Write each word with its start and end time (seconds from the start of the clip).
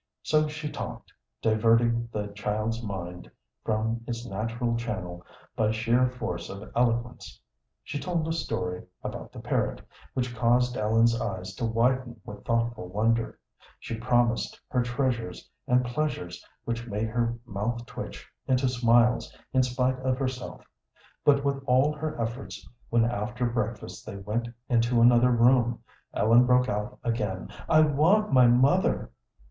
So 0.23 0.47
she 0.47 0.67
talked, 0.71 1.13
diverting 1.43 2.09
the 2.11 2.29
child's 2.29 2.81
mind 2.81 3.29
from 3.63 4.01
its 4.07 4.25
natural 4.25 4.75
channel 4.75 5.23
by 5.55 5.69
sheer 5.69 6.07
force 6.09 6.49
of 6.49 6.67
eloquence. 6.75 7.39
She 7.83 7.99
told 7.99 8.27
a 8.27 8.33
story 8.33 8.83
about 9.03 9.31
the 9.31 9.39
parrot, 9.39 9.79
which 10.15 10.35
caused 10.35 10.75
Ellen's 10.75 11.21
eyes 11.21 11.53
to 11.53 11.65
widen 11.65 12.19
with 12.25 12.43
thoughtful 12.43 12.87
wonder; 12.87 13.37
she 13.79 13.93
promised 13.99 14.59
her 14.69 14.81
treasures 14.81 15.47
and 15.67 15.85
pleasures 15.85 16.43
which 16.65 16.87
made 16.87 17.09
her 17.09 17.37
mouth 17.45 17.85
twitch 17.85 18.27
into 18.47 18.67
smiles 18.67 19.31
in 19.53 19.61
spite 19.61 19.99
of 19.99 20.17
herself; 20.17 20.65
but 21.23 21.45
with 21.45 21.61
all 21.67 21.93
her 21.93 22.19
efforts, 22.19 22.67
when 22.89 23.05
after 23.05 23.45
breakfast 23.45 24.03
they 24.07 24.17
went 24.17 24.47
into 24.67 24.99
another 24.99 25.29
room, 25.29 25.83
Ellen 26.15 26.47
broke 26.47 26.67
out 26.69 26.97
again, 27.03 27.49
"I 27.69 27.81
want 27.81 28.33
my 28.33 28.47
mother!" 28.47 29.11